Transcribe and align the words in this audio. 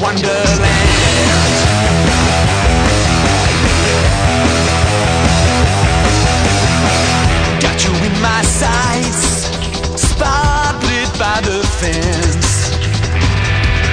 Wonderland. 0.00 0.28
Got 7.60 7.84
you 7.84 7.90
in 8.06 8.20
my 8.22 8.42
sights, 8.42 9.48
spotlit 9.96 11.10
by 11.18 11.40
the 11.40 11.66
fence. 11.80 12.70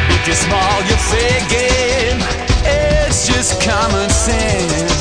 If 0.10 0.28
you're 0.28 0.36
small, 0.36 0.78
you're 0.88 1.06
faking. 1.10 2.22
It's 2.68 3.28
just 3.28 3.62
common 3.62 4.10
sense. 4.10 4.95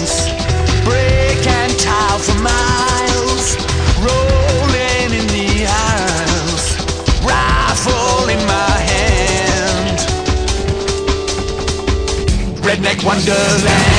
Redneck 12.85 13.03
Wonderland. 13.03 13.94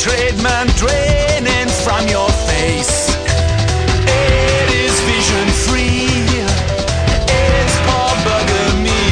Treatment 0.00 0.74
draining 0.76 1.68
from 1.84 2.08
your 2.08 2.30
face. 2.48 3.14
It 4.08 4.68
is 4.72 4.98
vision 5.04 5.48
free, 5.68 6.08
it's 7.28 7.76
poor 7.84 8.12
bugger 8.24 8.70
me. 8.80 9.02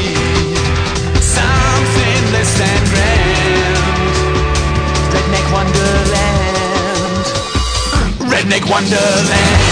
Something 1.20 2.22
less 2.32 2.52
than 2.56 2.80
grand. 2.92 4.14
Redneck 5.12 5.46
Wonderland. 5.52 7.26
Redneck 8.32 8.64
Wonderland. 8.70 9.67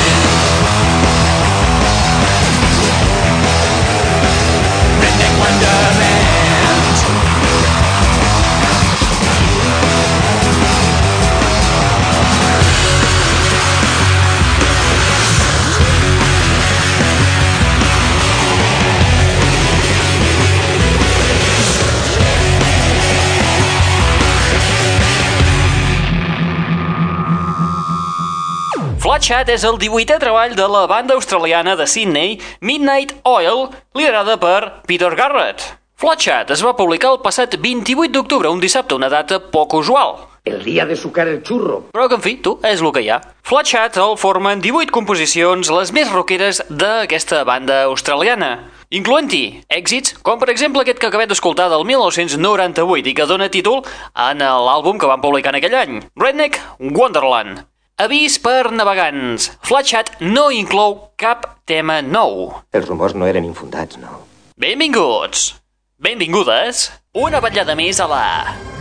Flatchat 29.16 29.49
és 29.49 29.62
el 29.65 29.78
18è 29.81 30.19
treball 30.21 30.53
de 30.53 30.65
la 30.69 30.82
banda 30.84 31.15
australiana 31.16 31.72
de 31.72 31.87
Sydney, 31.88 32.34
Midnight 32.60 33.15
Oil, 33.25 33.71
liderada 33.97 34.34
per 34.37 34.82
Peter 34.84 35.09
Garrett. 35.16 35.62
Flatchat 35.97 36.50
es 36.53 36.60
va 36.60 36.75
publicar 36.77 37.15
el 37.15 37.22
passat 37.25 37.54
28 37.62 38.12
d'octubre, 38.12 38.50
un 38.53 38.60
dissabte, 38.60 38.93
una 38.93 39.09
data 39.09 39.38
poc 39.41 39.72
usual. 39.78 40.19
El 40.44 40.60
día 40.66 40.84
de 40.84 40.99
sucar 41.00 41.25
el 41.28 41.38
churro. 41.43 41.87
Però 41.97 42.10
que, 42.10 42.19
en 42.21 42.25
fi, 42.27 42.34
tu, 42.44 42.59
és 42.60 42.82
el 42.84 42.93
que 42.93 43.06
hi 43.06 43.09
ha. 43.15 43.16
Flatchat 43.49 43.97
el 44.03 44.19
formen 44.21 44.60
18 44.60 44.93
composicions, 44.93 45.71
les 45.72 45.93
més 45.97 46.12
rockeres 46.12 46.60
d'aquesta 46.69 47.41
banda 47.48 47.87
australiana, 47.87 48.50
incloent-hi 48.93 49.62
èxits 49.78 50.19
com, 50.21 50.37
per 50.43 50.50
exemple, 50.53 50.83
aquest 50.84 51.00
que 51.00 51.09
acabem 51.09 51.33
d'escoltar 51.33 51.71
del 51.72 51.87
1998 51.88 53.15
i 53.15 53.16
que 53.16 53.28
dona 53.33 53.48
títol 53.48 53.81
en 54.12 54.44
l'àlbum 54.44 55.00
que 55.00 55.09
van 55.09 55.25
publicar 55.25 55.56
en 55.56 55.62
aquell 55.62 55.78
any, 55.81 55.97
Redneck 56.21 56.60
Wonderland. 56.84 57.65
Avís 57.97 58.34
per 58.45 58.69
navegants. 58.77 59.47
Flatchat 59.65 60.11
no 60.21 60.51
inclou 60.53 60.99
cap 61.17 61.47
tema 61.65 62.03
nou. 62.05 62.51
Els 62.77 62.91
rumors 62.91 63.15
no 63.17 63.25
eren 63.25 63.47
infundats, 63.49 63.97
no? 63.97 64.19
Benvinguts! 64.61 65.55
Benvingudes! 65.97 66.91
Una 67.17 67.41
vetllada 67.41 67.73
més 67.73 67.97
a 68.05 68.11
la... 68.11 68.21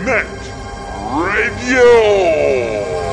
Net 0.03 0.52
Radio. 1.16 3.05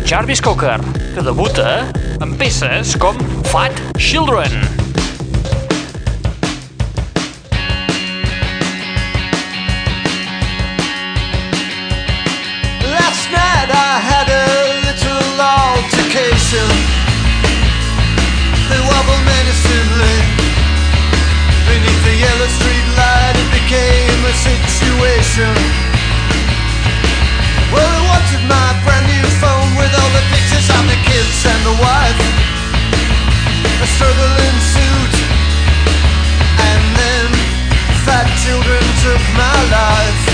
Jarvis 0.10 0.42
Cocker, 0.42 0.80
que 1.14 1.22
debuta 1.22 1.86
amb 2.18 2.34
peces 2.42 2.96
com 2.98 3.14
Fat 3.46 3.78
Children. 4.02 4.50
Last 12.90 13.30
night 13.30 13.70
I 13.70 14.02
had 14.02 14.34
a 14.34 14.50
little 14.82 15.30
altercation. 15.46 16.70
They 18.66 18.82
wobbled 18.90 19.24
menacingly 19.30 20.18
beneath 21.70 22.02
the 22.10 22.16
yellow 22.18 22.50
street 22.58 22.88
light. 22.98 23.38
It 23.38 23.50
became 23.62 24.26
a 24.26 24.34
situation. 24.34 25.54
Well, 27.70 27.86
they 27.86 28.04
wanted 28.10 28.50
my 28.50 28.70
No 29.40 29.49
with 29.90 30.00
all 30.02 30.12
the 30.14 30.26
pictures 30.30 30.70
of 30.70 30.84
the 30.86 30.98
kids 31.02 31.46
and 31.46 31.62
the 31.66 31.76
wife. 31.82 32.22
A 33.82 33.88
struggle 33.88 34.34
ensued, 34.50 35.14
and 36.70 36.84
then 37.00 37.28
fat 38.06 38.28
children 38.44 38.84
took 39.02 39.22
my 39.34 39.58
life. 39.72 40.29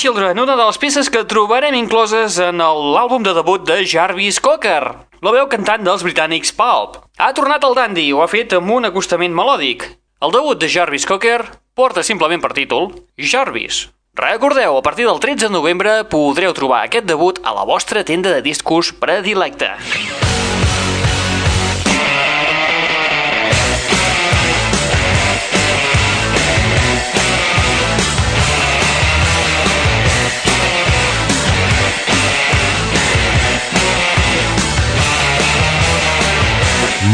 Children, 0.00 0.38
una 0.40 0.54
de 0.56 0.64
les 0.64 0.78
peces 0.80 1.10
que 1.12 1.20
trobarem 1.28 1.74
incloses 1.76 2.38
en 2.40 2.56
l'àlbum 2.56 3.20
de 3.20 3.34
debut 3.36 3.66
de 3.68 3.82
Jarvis 3.84 4.38
Cocker, 4.40 4.94
la 5.20 5.32
veu 5.34 5.44
cantant 5.52 5.84
dels 5.84 6.00
britànics 6.06 6.54
Pulp. 6.56 6.96
Ha 7.20 7.28
tornat 7.36 7.66
al 7.68 7.76
dandy 7.76 8.06
ho 8.08 8.22
ha 8.24 8.30
fet 8.32 8.54
amb 8.56 8.72
un 8.78 8.88
acostament 8.88 9.36
melòdic. 9.36 9.84
El 10.24 10.32
debut 10.32 10.56
de 10.56 10.72
Jarvis 10.72 11.04
Cocker 11.04 11.42
porta 11.76 12.00
simplement 12.00 12.40
per 12.40 12.54
títol 12.56 12.88
Jarvis. 13.20 13.90
Recordeu, 14.16 14.80
a 14.80 14.86
partir 14.88 15.04
del 15.04 15.20
13 15.20 15.50
de 15.50 15.52
novembre 15.52 15.98
podreu 16.08 16.56
trobar 16.56 16.86
aquest 16.86 17.04
debut 17.04 17.44
a 17.44 17.52
la 17.60 17.68
vostra 17.68 18.00
tenda 18.00 18.32
de 18.32 18.40
discos 18.40 18.94
predilecta. 18.96 19.74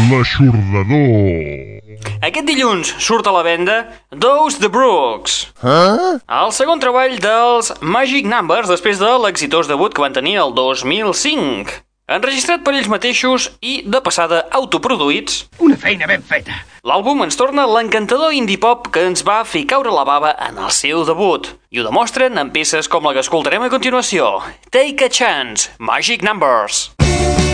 L'aixordador. 0.07 1.81
Aquest 2.23 2.45
dilluns 2.47 2.91
surt 3.03 3.27
a 3.27 3.33
la 3.35 3.41
venda 3.43 3.75
Those 4.11 4.59
the 4.61 4.69
Brooks. 4.71 5.47
Eh? 5.59 6.13
El 6.39 6.53
segon 6.55 6.79
treball 6.79 7.17
dels 7.19 7.73
Magic 7.81 8.27
Numbers 8.29 8.69
després 8.71 9.01
de 9.01 9.09
l'exitós 9.23 9.67
debut 9.67 9.91
que 9.93 10.03
van 10.05 10.15
tenir 10.15 10.37
el 10.43 10.53
2005. 10.55 11.75
Enregistrat 12.07 12.63
per 12.63 12.71
ells 12.77 12.87
mateixos 12.87 13.49
i, 13.59 13.81
de 13.83 13.99
passada, 13.99 14.45
autoproduïts, 14.55 15.41
Una 15.59 15.75
feina 15.75 16.07
ben 16.07 16.23
feta. 16.23 16.55
l'àlbum 16.87 17.25
ens 17.25 17.35
torna 17.35 17.65
l'encantador 17.67 18.31
indie 18.31 18.61
pop 18.63 18.87
que 18.95 19.03
ens 19.09 19.25
va 19.27 19.41
fer 19.43 19.65
caure 19.67 19.91
la 19.91 20.05
bava 20.07 20.31
en 20.47 20.55
el 20.57 20.71
seu 20.71 21.03
debut. 21.03 21.51
I 21.69 21.81
ho 21.81 21.87
demostren 21.89 22.37
en 22.39 22.53
peces 22.55 22.87
com 22.87 23.03
la 23.03 23.11
que 23.17 23.25
escoltarem 23.25 23.67
a 23.67 23.69
continuació. 23.73 24.37
Take 24.71 25.03
a 25.03 25.09
Chance, 25.11 25.71
Magic 25.79 26.23
Numbers. 26.23 26.91
What 27.01 27.46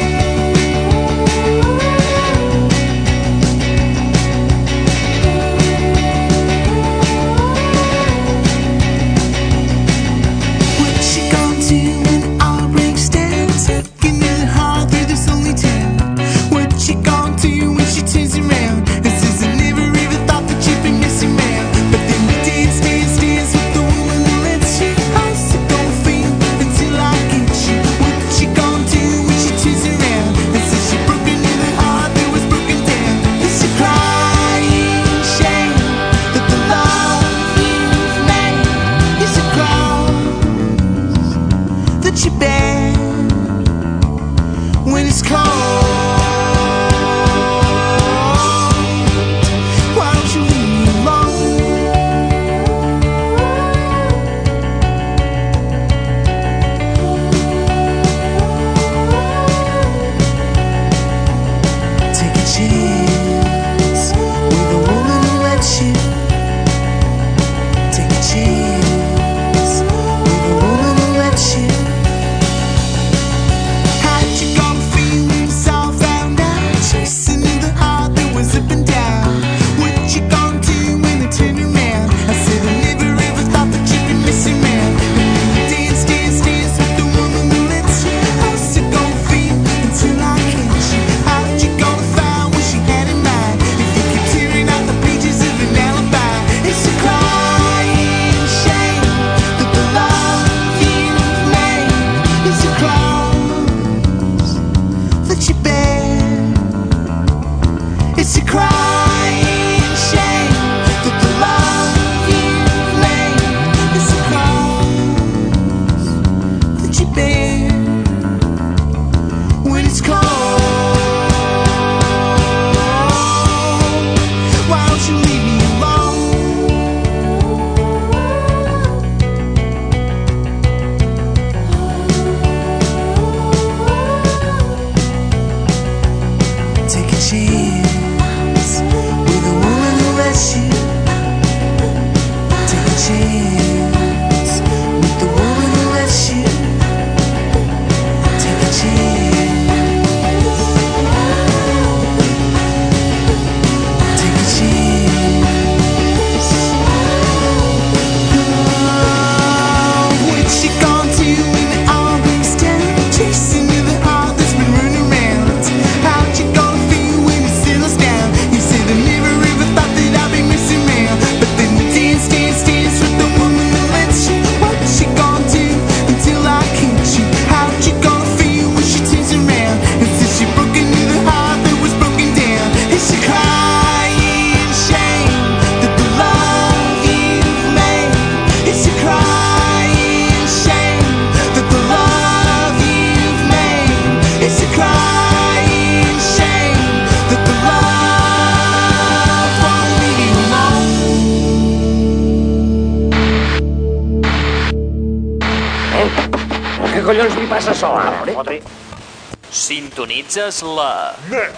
Sintonitzes 210.03 210.59
la... 210.63 211.15
Net 211.29 211.55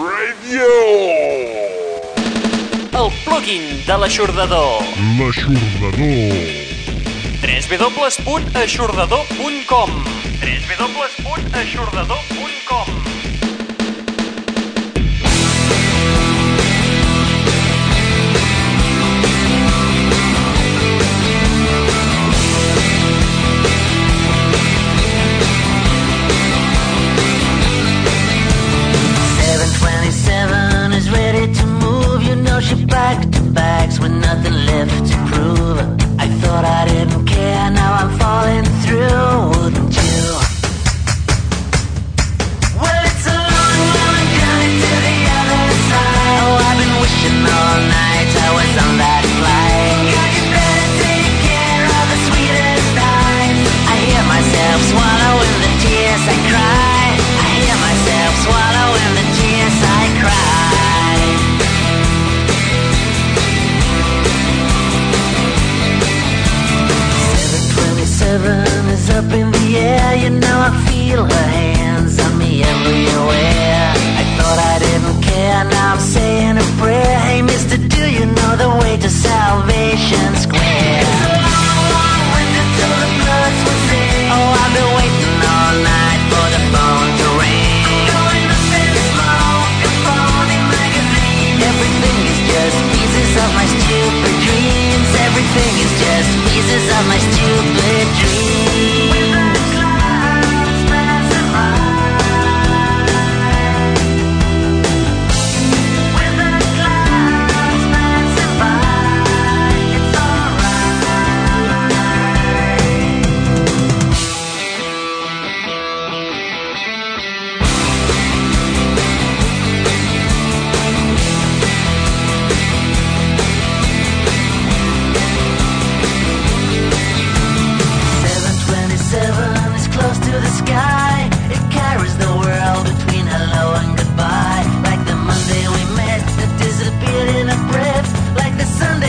Radio. 0.00 0.64
el 2.96 3.12
plugin 3.24 3.84
de 3.84 3.96
l'aixordador. 4.00 4.80
L'aixordador. 5.18 6.32
www.aixordador.com 7.44 9.90
www.aixordador.com 10.40 12.95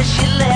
she 0.07 0.25
left 0.25 0.46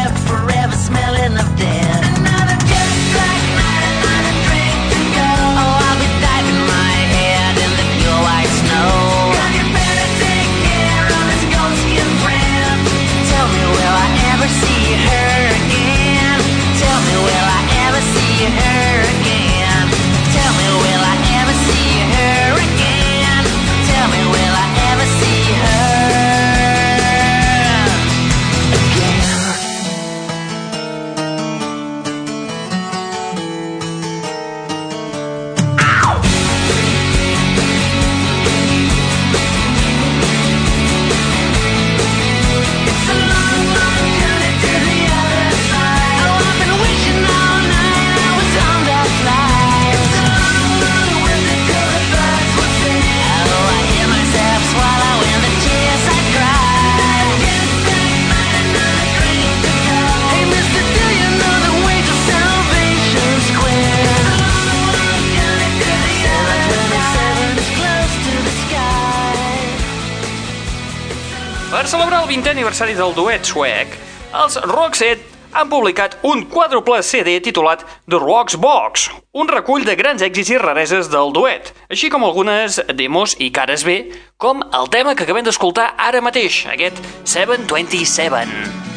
Per 71.82 71.90
celebrar 71.90 72.20
el 72.22 72.28
20è 72.30 72.52
aniversari 72.52 72.94
del 72.94 73.16
duet 73.18 73.42
suec, 73.42 73.96
els 74.38 74.60
Roxette 74.70 75.40
han 75.58 75.66
publicat 75.72 76.14
un 76.30 76.44
quàdruple 76.46 77.00
CD 77.02 77.40
titulat 77.42 77.82
The 78.06 78.20
Rocks 78.22 78.54
Box, 78.62 79.08
un 79.34 79.50
recull 79.50 79.82
de 79.88 79.96
grans 79.98 80.22
èxits 80.22 80.52
i 80.54 80.60
rareses 80.62 81.10
del 81.10 81.34
duet, 81.34 81.72
així 81.90 82.12
com 82.14 82.22
algunes 82.28 82.78
demos 82.94 83.34
i 83.42 83.50
cares 83.50 83.82
B, 83.82 83.96
com 84.38 84.62
el 84.62 84.92
tema 84.94 85.16
que 85.18 85.26
acabem 85.26 85.48
d'escoltar 85.48 85.96
ara 85.98 86.22
mateix, 86.22 86.68
aquest 86.70 87.02
727. 87.26 88.46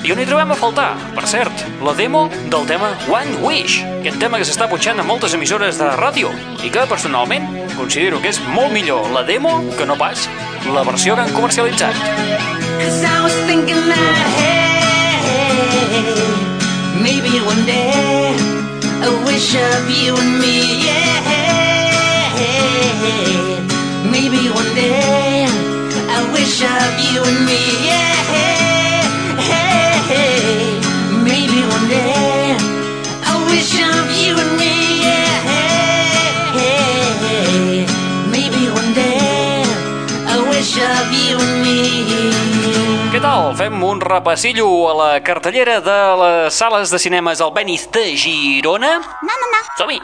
I 0.05 0.13
on 0.13 0.21
hi 0.21 0.29
trobem 0.29 0.53
a 0.53 0.61
faltar, 0.61 0.91
per 1.17 1.25
cert, 1.25 1.65
la 1.81 1.97
demo 1.97 2.27
del 2.53 2.69
tema 2.69 2.93
One 3.09 3.41
Wish, 3.47 3.81
aquest 4.03 4.21
tema 4.21 4.37
que 4.37 4.45
s'està 4.45 4.69
punxant 4.69 5.01
a 5.01 5.09
moltes 5.09 5.33
emissores 5.33 5.81
de 5.81 5.89
ràdio 5.97 6.37
i 6.61 6.69
que, 6.69 6.85
personalment, 6.85 7.49
considero 7.79 8.21
que 8.21 8.35
és 8.37 8.45
molt 8.53 8.77
millor 8.77 9.09
la 9.17 9.25
demo 9.25 9.63
que 9.73 9.89
no 9.89 9.97
pas 9.97 10.29
la 10.73 10.83
versió 10.83 11.15
que 11.15 11.23
han 11.23 11.33
comercialitzat. 11.33 11.95
I 11.97 12.91
maybe 17.03 17.41
one 17.41 17.65
day 17.67 18.37
a 19.03 19.11
wish 19.25 19.55
of 19.55 19.91
you 19.91 20.17
and 20.17 20.39
me, 20.41 20.85
yeah. 20.85 21.23
Maybe 24.11 24.49
one 24.49 24.75
day 24.75 25.47
a 26.09 26.21
wish 26.33 26.63
of 26.63 26.99
you 27.13 27.23
and 27.25 27.47
me, 27.47 27.61
yeah. 27.89 28.15
Maybe 31.25 31.61
one 31.77 31.89
day 31.89 32.44
Fem 43.55 43.85
un 43.85 44.01
repassillo 44.01 44.67
a 44.91 44.95
la 44.99 45.21
cartellera 45.23 45.81
de 45.81 45.99
les 46.19 46.55
sales 46.55 46.91
de 46.91 46.99
cinemes 46.99 47.41
al 47.41 47.53
Benis 47.55 47.85
de 47.93 48.17
Girona? 48.17 48.99
No, 48.99 49.35
no, 49.43 49.51
no. 49.53 49.61
Som-hi! 49.79 50.01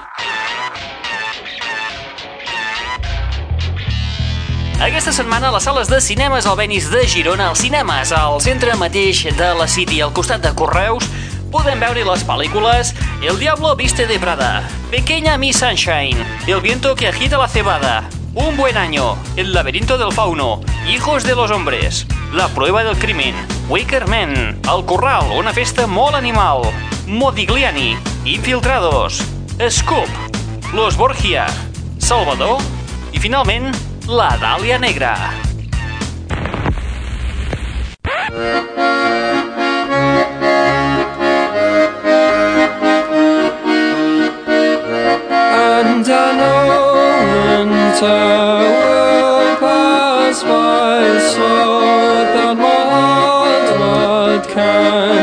Aquesta 4.81 5.11
setmana 5.11 5.49
a 5.49 5.57
les 5.57 5.67
sales 5.67 5.91
de 5.91 5.99
cinemes 6.01 6.47
al 6.47 6.55
Benis 6.63 6.93
de 6.95 7.03
Girona, 7.11 7.49
als 7.51 7.65
cinemes 7.67 8.15
al 8.15 8.39
centre 8.41 8.79
mateix 8.79 9.25
de 9.35 9.51
la 9.59 9.67
City, 9.67 9.99
al 10.01 10.15
costat 10.15 10.47
de 10.47 10.55
Correus, 10.55 11.11
podem 11.51 11.83
veure 11.83 12.07
les 12.07 12.23
pel·lícules 12.23 12.95
El 13.19 13.43
Diablo 13.43 13.75
Viste 13.75 14.07
de 14.07 14.23
Prada, 14.23 14.63
Pequeña 14.95 15.37
Miss 15.39 15.59
Sunshine, 15.59 16.23
El 16.47 16.63
Viento 16.63 16.95
que 16.95 17.09
agita 17.09 17.37
la 17.37 17.49
cebada, 17.49 18.05
Un 18.33 18.57
Buen 18.57 18.77
Año, 18.77 19.17
El 19.35 19.53
Laberinto 19.53 19.99
del 19.99 20.13
Fauno, 20.13 20.61
Hijos 20.89 21.25
de 21.25 21.35
los 21.35 21.51
Hombres, 21.51 22.07
La 22.33 22.47
Prueba 22.49 22.85
del 22.85 22.97
Crimen, 22.97 23.35
Wicker 23.69 24.07
Man, 24.07 24.61
El 24.63 24.85
Corral, 24.87 25.33
una 25.37 25.53
festa 25.53 25.89
molt 25.89 26.15
animal, 26.15 26.63
Modigliani, 27.09 27.97
Infiltrados, 28.25 29.21
Scoop, 29.69 30.09
Los 30.73 30.97
Borgia, 30.97 31.49
Salvador 31.99 32.63
i, 33.11 33.19
finalment, 33.19 33.75
La 34.07 34.37
Dàlia 34.39 34.79
Negra. 34.79 35.17
Will 48.03 49.57
pass 49.59 50.41
so 50.41 51.51
without 52.19 52.57
my 52.57 52.81
heart, 52.93 53.79
what 53.79 54.49
can 54.49 55.20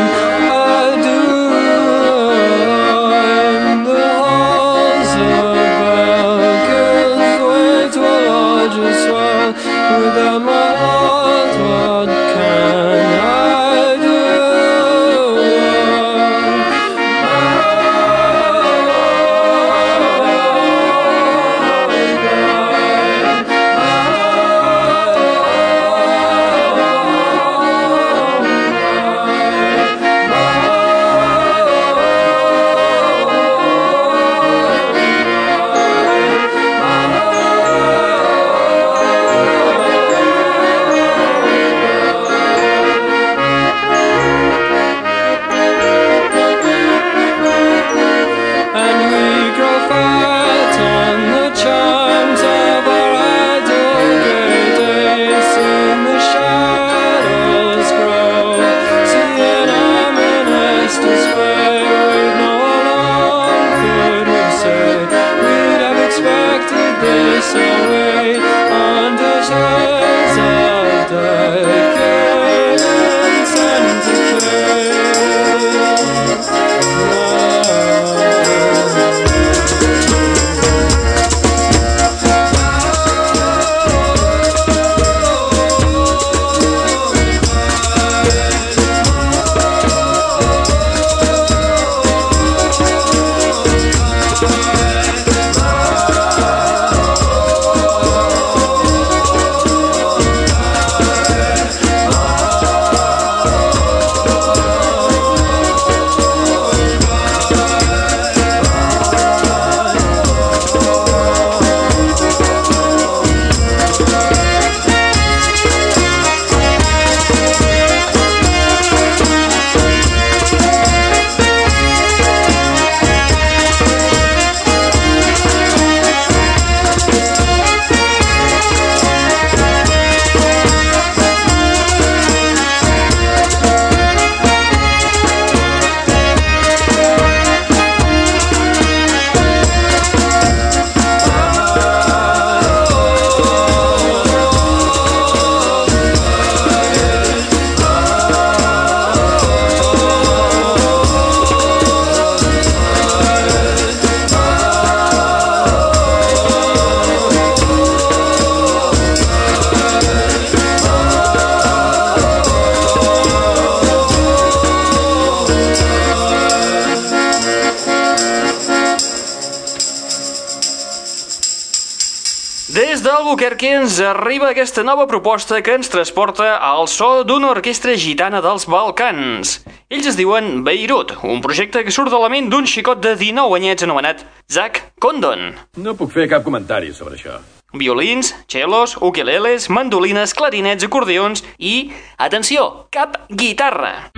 ens 173.97 174.05
arriba 174.05 174.51
aquesta 174.51 174.83
nova 174.85 175.07
proposta 175.09 175.57
que 175.65 175.73
ens 175.73 175.89
transporta 175.89 176.59
al 176.61 176.85
so 176.85 177.23
d'una 177.25 177.47
orquestra 177.49 177.95
gitana 177.97 178.43
dels 178.45 178.67
Balcans. 178.69 179.55
Ells 179.89 180.09
es 180.11 180.17
diuen 180.19 180.61
Beirut, 180.67 181.15
un 181.25 181.41
projecte 181.41 181.81
que 181.81 181.93
surt 181.95 182.13
de 182.13 182.19
la 182.21 182.29
ment 182.29 182.51
d'un 182.51 182.69
xicot 182.69 183.01
de 183.01 183.15
19 183.17 183.57
anyets 183.57 183.87
anomenat 183.87 184.21
Zach 184.53 184.83
Condon. 185.01 185.49
No 185.81 185.95
puc 185.97 186.13
fer 186.13 186.27
cap 186.29 186.45
comentari 186.45 186.93
sobre 186.93 187.17
això. 187.17 187.39
Violins, 187.73 188.35
cellos, 188.45 188.99
ukeleles, 189.01 189.65
mandolines, 189.73 190.37
clarinets, 190.37 190.85
acordeons 190.85 191.41
i, 191.57 191.89
atenció, 192.21 192.85
cap 192.93 193.23
guitarra. 193.33 194.11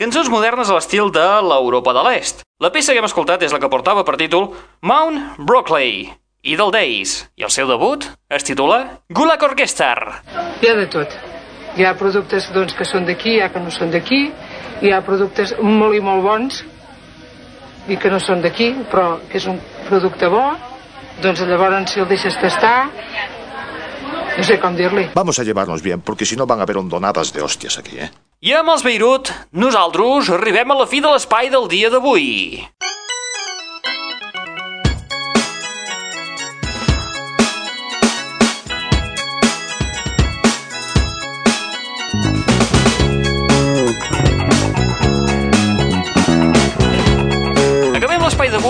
Cançons 0.00 0.32
modernes 0.32 0.70
a 0.70 0.80
l'estil 0.80 1.12
de 1.12 1.32
l'Europa 1.44 1.92
de 1.92 2.08
l'Est. 2.08 2.46
La 2.56 2.72
peça 2.72 2.94
que 2.94 3.04
hem 3.04 3.10
escoltat 3.10 3.44
és 3.44 3.52
la 3.52 3.60
que 3.60 3.68
portava 3.68 4.04
per 4.04 4.16
títol 4.16 4.54
Mount 4.80 5.36
Brockley, 5.36 6.06
Idle 6.46 6.70
Days, 6.70 7.24
i 7.34 7.42
el 7.42 7.50
seu 7.50 7.66
debut 7.66 8.04
es 8.30 8.44
titula 8.46 9.00
Gulag 9.10 9.42
Orchestra. 9.42 10.20
Hi 10.62 10.68
ha 10.70 10.76
de 10.78 10.84
tot. 10.86 11.10
Hi 11.74 11.82
ha 11.82 11.96
productes 11.98 12.46
doncs, 12.54 12.76
que 12.78 12.86
són 12.86 13.08
d'aquí, 13.08 13.32
hi 13.34 13.40
ha 13.42 13.48
que 13.50 13.62
no 13.64 13.72
són 13.74 13.90
d'aquí, 13.90 14.20
hi 14.78 14.92
ha 14.94 15.00
productes 15.02 15.56
molt 15.58 15.98
i 15.98 16.02
molt 16.06 16.22
bons 16.22 16.60
i 17.90 17.98
que 17.98 18.12
no 18.14 18.20
són 18.22 18.44
d'aquí, 18.44 18.70
però 18.92 19.16
que 19.26 19.40
és 19.40 19.48
un 19.50 19.58
producte 19.88 20.30
bo, 20.30 20.44
doncs 21.24 21.42
llavors 21.50 21.90
si 21.90 22.04
el 22.04 22.06
deixes 22.14 22.38
tastar, 22.38 22.76
no 24.36 24.44
sé 24.46 24.60
com 24.62 24.78
dir-li. 24.78 25.08
Vamos 25.18 25.40
a 25.40 25.44
llevarnos 25.44 25.82
bien, 25.82 26.00
porque 26.00 26.26
si 26.26 26.36
no 26.36 26.46
van 26.46 26.60
a 26.60 26.62
haber 26.62 26.78
hondonadas 26.78 27.32
de 27.32 27.42
hostias 27.42 27.78
aquí, 27.78 27.98
¿eh? 27.98 28.10
I 28.46 28.54
amb 28.54 28.70
els 28.70 28.86
Beirut, 28.86 29.32
nosaltres 29.50 30.30
arribem 30.30 30.70
a 30.70 30.78
la 30.78 30.86
fi 30.86 31.02
de 31.02 31.10
l'espai 31.10 31.50
del 31.50 31.66
dia 31.72 31.90
d'avui. 31.90 32.62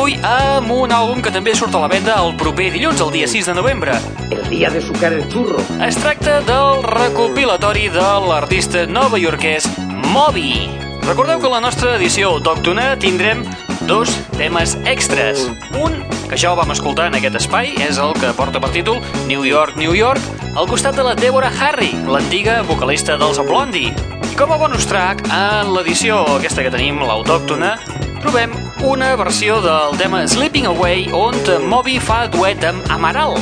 D'avui 0.06 0.18
amb 0.22 0.70
un 0.70 0.92
àlbum 0.94 1.22
que 1.22 1.32
també 1.34 1.50
surt 1.56 1.74
a 1.74 1.80
la 1.82 1.88
venda 1.90 2.14
el 2.22 2.36
proper 2.38 2.68
dilluns, 2.70 3.00
el 3.02 3.10
dia 3.10 3.26
6 3.26 3.48
de 3.50 3.54
novembre. 3.54 3.94
El 4.30 4.48
día 4.48 4.70
de 4.70 4.80
sucar 4.80 5.12
el 5.12 5.26
churro. 5.28 5.58
Es 5.82 5.96
tracta 5.98 6.40
del 6.46 6.82
recopilatori 6.84 7.88
de 7.90 8.06
l'artista 8.28 8.84
novaiorquès 8.86 9.66
Moby. 10.12 10.68
Recordeu 11.06 11.40
que 11.40 11.48
a 11.48 11.54
la 11.56 11.60
nostra 11.60 11.96
edició 11.96 12.36
autòctona 12.36 12.94
tindrem 13.02 13.42
dos 13.88 14.12
temes 14.36 14.76
extras. 14.84 15.42
Un, 15.74 15.98
que 16.30 16.38
ja 16.38 16.52
el 16.52 16.60
vam 16.60 16.70
escoltar 16.70 17.08
en 17.10 17.18
aquest 17.18 17.40
espai, 17.42 17.74
és 17.82 17.98
el 17.98 18.14
que 18.20 18.30
porta 18.38 18.62
per 18.62 18.70
títol 18.76 19.02
New 19.26 19.42
York, 19.42 19.74
New 19.80 19.96
York, 19.96 20.22
al 20.54 20.70
costat 20.70 20.94
de 20.94 21.08
la 21.08 21.16
Deborah 21.18 21.50
Harry, 21.58 21.90
l'antiga 22.06 22.60
vocalista 22.68 23.18
dels 23.18 23.42
Blondie. 23.42 23.90
I 24.22 24.38
com 24.38 24.54
a 24.54 24.60
bonus 24.60 24.86
track, 24.86 25.26
en 25.26 25.74
l'edició 25.74 26.22
aquesta 26.36 26.62
que 26.62 26.74
tenim, 26.74 27.02
l'autòctona, 27.02 27.74
trobem 28.22 28.54
una 28.82 29.14
versió 29.16 29.60
del 29.60 29.98
tema 29.98 30.26
Sleeping 30.26 30.64
Away 30.66 31.10
on 31.12 31.34
Moby 31.68 32.00
fa 32.00 32.26
duet 32.28 32.64
amb 32.64 32.82
Amaral. 32.90 33.34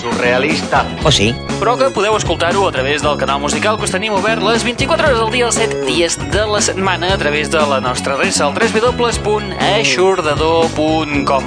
Surrealista. 0.00 0.84
O 1.04 1.10
sí? 1.10 1.34
Però 1.58 1.76
que 1.78 1.90
podeu 1.90 2.16
escoltar-ho 2.16 2.68
a 2.68 2.72
través 2.72 3.02
del 3.02 3.16
canal 3.18 3.40
musical 3.40 3.76
que 3.76 3.84
us 3.84 3.90
tenim 3.90 4.12
obert 4.14 4.42
les 4.42 4.64
24 4.64 5.06
hores 5.08 5.18
del 5.18 5.30
dia, 5.34 5.46
els 5.46 5.54
7 5.58 5.84
dies 5.86 6.18
de 6.32 6.46
la 6.46 6.60
setmana 6.62 7.14
a 7.14 7.18
través 7.18 7.50
de 7.50 7.58
la 7.58 7.80
nostra 7.80 8.14
adreça 8.14 8.44
al 8.46 8.54
www.aixordador.com 8.54 11.44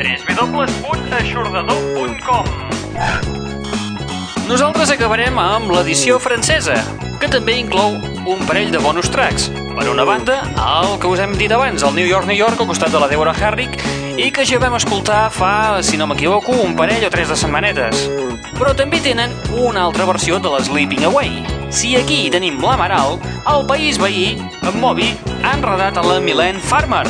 www.aixordador.com 0.00 2.44
Nosaltres 4.48 4.90
acabarem 4.90 5.38
amb 5.38 5.70
l'edició 5.70 6.18
francesa, 6.18 6.84
que 7.20 7.28
també 7.30 7.52
inclou 7.60 8.00
un 8.26 8.46
parell 8.48 8.72
de 8.72 8.78
bonus 8.82 9.10
tracks. 9.12 9.50
Per 9.80 9.88
una 9.88 10.04
banda, 10.04 10.42
el 10.60 10.98
que 11.00 11.08
us 11.08 11.20
hem 11.24 11.30
dit 11.40 11.48
abans, 11.56 11.80
el 11.82 11.94
New 11.94 12.04
York, 12.04 12.26
New 12.28 12.36
York, 12.36 12.60
al 12.60 12.66
costat 12.68 12.92
de 12.92 13.00
la 13.00 13.06
Deborah 13.08 13.32
Harrick, 13.32 13.78
i 14.20 14.26
que 14.28 14.44
ja 14.44 14.58
vam 14.60 14.74
escoltar 14.76 15.30
fa, 15.32 15.80
si 15.80 15.96
no 15.96 16.04
m'equivoco, 16.10 16.52
un 16.52 16.74
parell 16.76 17.06
o 17.06 17.08
tres 17.08 17.30
de 17.32 17.36
setmanetes. 17.40 18.02
Però 18.58 18.74
també 18.76 19.00
tenen 19.00 19.32
una 19.56 19.86
altra 19.86 20.04
versió 20.04 20.36
de 20.36 20.52
la 20.52 20.60
Sleeping 20.60 21.06
Away. 21.08 21.32
Si 21.72 21.94
aquí 21.96 22.28
tenim 22.28 22.60
l'Amaral, 22.60 23.16
al 23.48 23.64
país 23.64 23.96
veí, 23.96 24.36
en 24.60 24.76
Moby, 24.84 25.14
ha 25.40 25.54
enredat 25.56 25.96
a 25.96 26.04
la 26.04 26.20
Mylène 26.20 26.60
Farmer. 26.60 27.06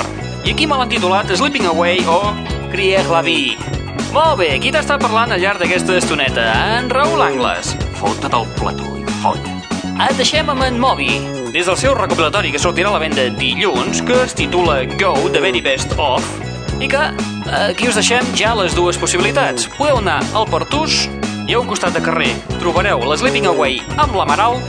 I 0.47 0.55
aquí 0.55 0.71
me 0.71 0.79
l'han 0.79 0.95
titulat 0.95 1.27
Sleeping 1.27 1.67
Away 1.73 2.07
o 2.07 2.21
Crier 2.71 3.03
la 3.11 3.25
Vie. 3.27 3.59
Molt 4.15 4.39
bé, 4.45 4.53
qui 4.63 4.71
t'està 4.71 4.95
parlant 5.03 5.35
al 5.35 5.43
llarg 5.43 5.59
d'aquesta 5.59 5.99
estoneta? 5.99 6.47
En 6.79 6.87
Raül 6.87 7.27
Angles. 7.33 7.75
Fota 7.99 8.31
del 8.31 8.47
plató 8.63 8.95
i 8.95 9.21
fot. 9.25 9.55
Et 10.07 10.15
deixem 10.23 10.49
amb 10.55 10.63
en 10.63 10.79
Moby, 10.79 11.19
des 11.53 11.67
del 11.67 11.77
seu 11.77 11.95
recopilatori 11.95 12.53
que 12.55 12.61
sortirà 12.63 12.91
a 12.91 12.95
la 12.95 13.01
venda 13.03 13.25
dilluns, 13.35 14.03
que 14.07 14.15
es 14.23 14.35
titula 14.39 14.85
Go, 15.01 15.15
The 15.33 15.41
Very 15.43 15.61
Best 15.61 15.97
Of, 15.99 16.23
i 16.79 16.89
que 16.89 17.01
aquí 17.51 17.89
us 17.91 17.99
deixem 17.99 18.27
ja 18.39 18.53
les 18.55 18.77
dues 18.79 18.99
possibilitats. 18.99 19.67
Podeu 19.75 19.99
anar 19.99 20.21
al 20.39 20.47
Pertús 20.51 21.09
i 21.51 21.57
a 21.57 21.59
un 21.59 21.67
costat 21.67 21.97
de 21.97 22.03
carrer 22.05 22.31
trobareu 22.61 23.03
la 23.03 23.19
Sleeping 23.19 23.51
Away 23.51 23.81
amb 23.99 24.15
l'Amaral, 24.15 24.61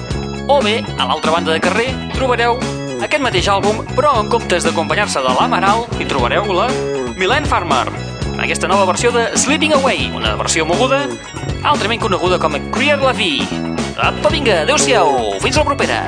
o 0.50 0.58
bé, 0.66 0.80
a 0.98 1.06
l'altra 1.06 1.36
banda 1.36 1.54
de 1.54 1.62
carrer, 1.62 1.92
trobareu 2.16 2.58
aquest 3.02 3.22
mateix 3.22 3.50
àlbum, 3.54 3.86
però 3.94 4.18
en 4.20 4.34
comptes 4.34 4.66
d'acompanyar-se 4.66 5.22
de 5.22 5.38
l'Amaral, 5.38 5.86
hi 6.02 6.10
trobareu 6.10 6.50
la 6.58 6.68
Mylène 7.14 7.46
Farmer, 7.46 7.86
aquesta 8.42 8.68
nova 8.68 8.90
versió 8.90 9.14
de 9.14 9.30
Sleeping 9.38 9.78
Away, 9.78 10.10
una 10.18 10.34
versió 10.40 10.66
moguda, 10.66 11.06
altrament 11.62 12.02
coneguda 12.02 12.42
com 12.42 12.58
a 12.58 12.66
Crier 12.74 12.98
la 13.02 13.14
Vie. 13.14 13.46
Apa, 14.02 14.34
vinga, 14.34 14.64
adeu-siau, 14.66 15.36
fins 15.44 15.62
la 15.62 15.68
propera. 15.68 16.08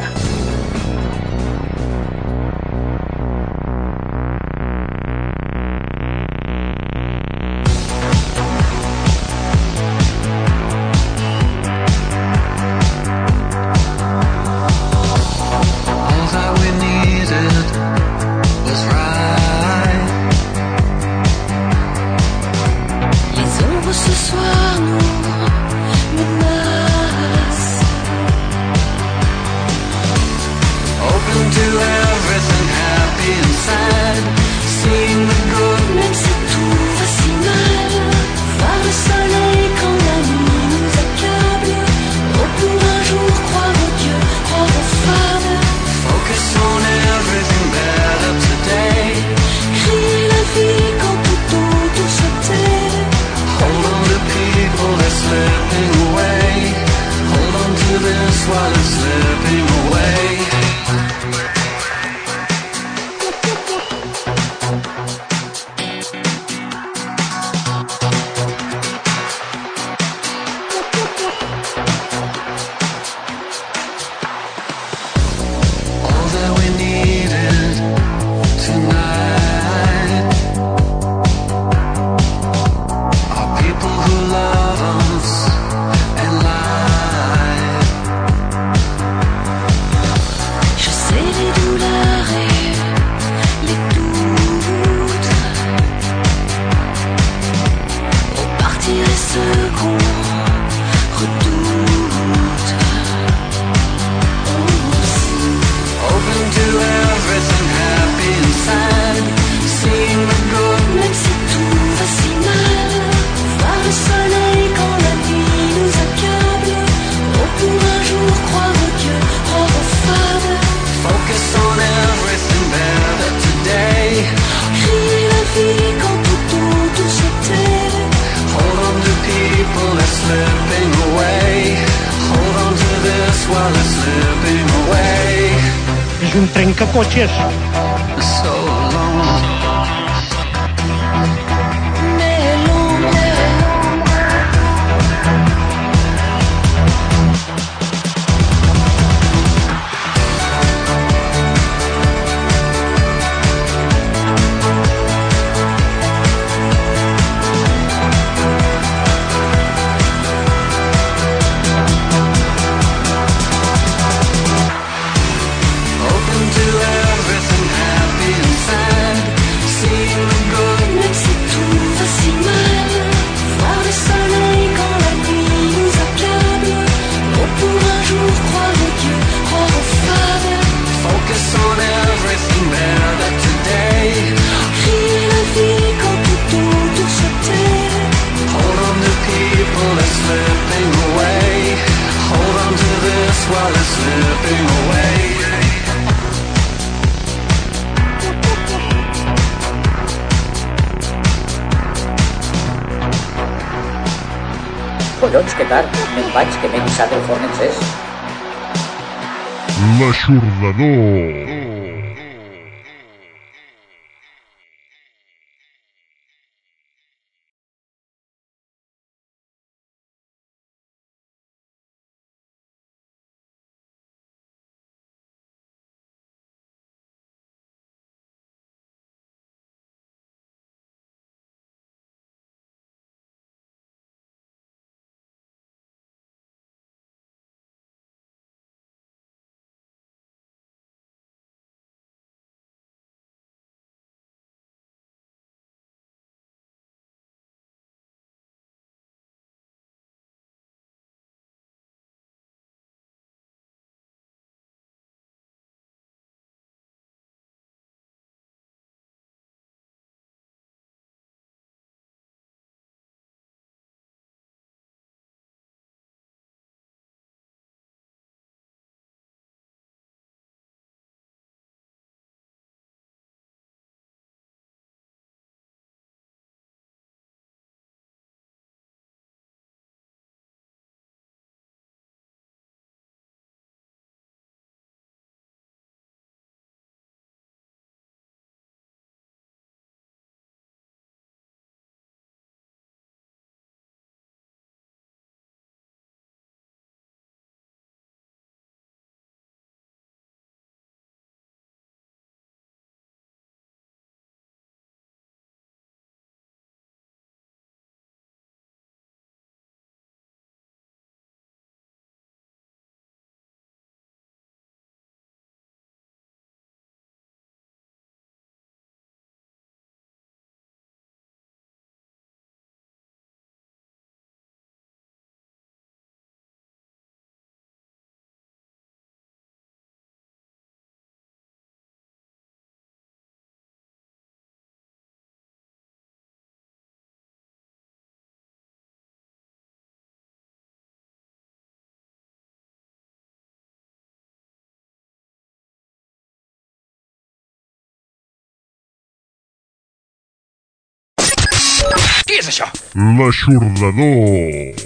Qui 352.34 352.40
és 352.42 352.48
això? 352.50 352.66
L'aixordador. 352.98 354.80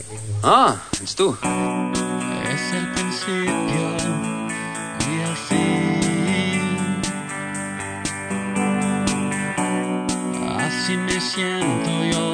Ah, 0.44 0.76
ets 1.00 1.14
tu. 1.16 1.28
Es 2.52 2.66
el 2.76 2.88
principio 2.92 3.86
y 5.08 5.14
el 5.28 5.38
fin. 5.48 7.00
Así 10.60 10.98
me 10.98 11.22
siento 11.22 11.92
yo. 12.12 12.28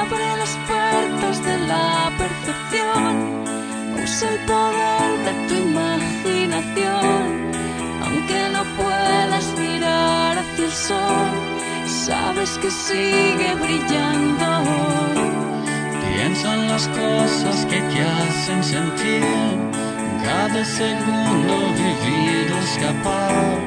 Abre 0.00 0.26
las 0.40 0.56
puertas 0.66 1.36
de 1.44 1.58
la 1.66 2.10
percepción. 2.16 3.12
Usa 4.02 4.30
el 4.32 4.38
poder 4.46 4.93
el 10.64 10.72
sol, 10.72 11.30
sabes 11.86 12.58
que 12.58 12.70
sigue 12.70 13.54
brillando. 13.54 14.46
Piensa 16.08 16.54
en 16.54 16.68
las 16.68 16.88
cosas 16.88 17.66
que 17.66 17.80
te 17.80 18.00
hacen 18.00 18.64
sentir. 18.64 19.22
Cada 20.24 20.64
segundo 20.64 21.54
vivido 21.82 22.56
escapar. 22.58 23.58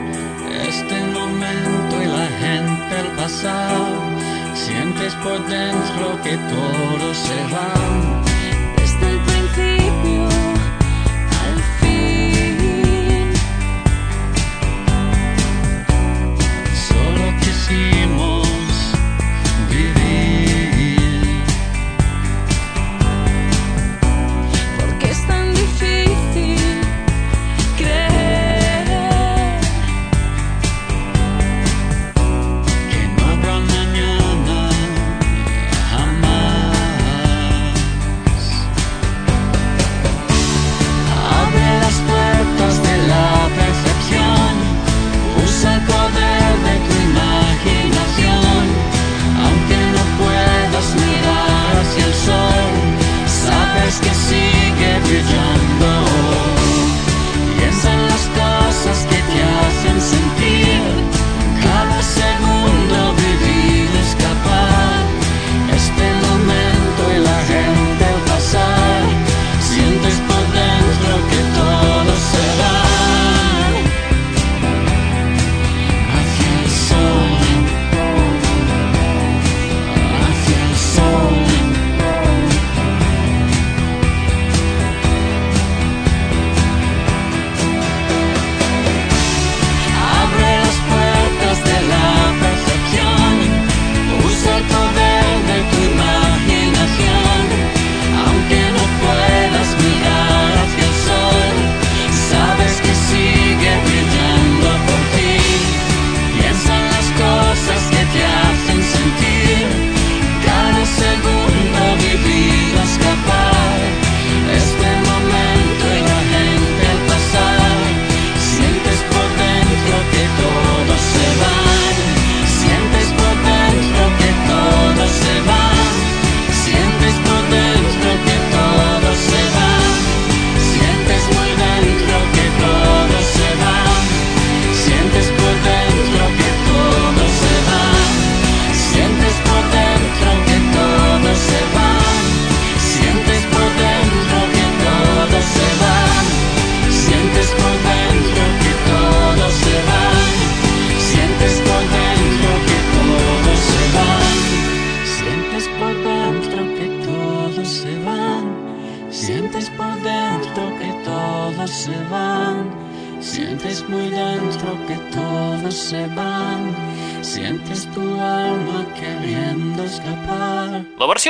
Este 0.68 0.98
momento 1.18 1.94
y 2.02 2.06
la 2.06 2.28
gente 2.44 2.96
al 3.04 3.12
pasar. 3.16 3.78
Sientes 4.56 5.14
por 5.16 5.40
dentro 5.48 6.20
que 6.24 6.36
todo 6.54 7.14
se 7.14 7.38
va. 7.54 8.27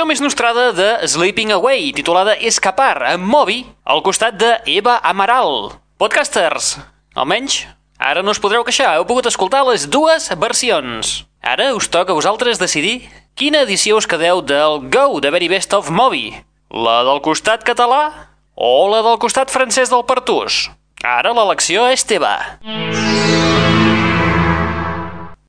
Més 0.07 0.21
nostrada 0.23 0.69
de 0.71 0.87
Sleeping 1.03 1.51
Away, 1.51 1.91
titulada 1.91 2.37
Escapar, 2.39 2.95
amb 3.09 3.27
Moby, 3.27 3.65
al 3.83 3.99
costat 4.05 4.37
de 4.39 4.53
Eva 4.71 5.01
Amaral. 5.03 5.73
Podcasters, 5.99 6.77
almenys, 7.11 7.65
ara 7.99 8.23
no 8.23 8.31
us 8.31 8.39
podreu 8.39 8.63
queixar, 8.63 8.93
heu 8.95 9.03
pogut 9.09 9.27
escoltar 9.27 9.65
les 9.67 9.83
dues 9.91 10.29
versions. 10.39 11.25
Ara 11.43 11.73
us 11.75 11.91
toca 11.91 12.15
a 12.15 12.19
vosaltres 12.19 12.61
decidir 12.61 13.09
quina 13.35 13.65
edició 13.67 13.99
us 13.99 14.07
quedeu 14.07 14.39
del 14.39 14.87
Go, 14.87 15.19
de 15.19 15.33
Very 15.33 15.51
Best 15.51 15.75
of 15.75 15.91
Moby. 15.91 16.31
La 16.71 17.01
del 17.03 17.19
costat 17.19 17.67
català 17.67 18.31
o 18.55 18.87
la 18.87 19.03
del 19.03 19.19
costat 19.19 19.51
francès 19.51 19.91
del 19.91 20.07
Pertús? 20.07 20.69
Ara 21.03 21.35
l'elecció 21.35 21.83
és 21.91 22.07
teva. 22.07 22.37